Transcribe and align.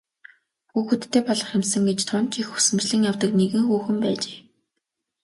Хүүхэдтэй 0.71 1.21
болох 1.27 1.49
юмсан 1.59 1.83
гэж 1.89 1.99
тун 2.09 2.25
ч 2.31 2.33
их 2.41 2.47
хүсэмжлэн 2.51 3.07
явдаг 3.11 3.31
нэгэн 3.39 3.63
хүүхэн 3.67 3.97
байжээ. 4.03 4.37